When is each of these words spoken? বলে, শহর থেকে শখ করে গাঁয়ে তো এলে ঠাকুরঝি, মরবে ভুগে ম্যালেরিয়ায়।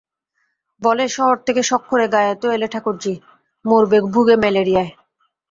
বলে, 0.81 1.05
শহর 1.07 1.37
থেকে 1.47 1.61
শখ 1.63 1.81
করে 1.89 2.05
গাঁয়ে 2.13 2.33
তো 2.41 2.47
এলে 2.51 2.67
ঠাকুরঝি, 2.67 3.13
মরবে 3.65 3.97
ভুগে 4.13 4.35
ম্যালেরিয়ায়। 4.43 4.91